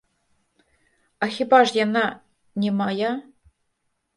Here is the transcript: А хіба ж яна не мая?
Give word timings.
А 1.19 1.25
хіба 1.35 1.59
ж 1.65 1.69
яна 1.85 2.05
не 2.65 2.73
мая? 2.81 3.11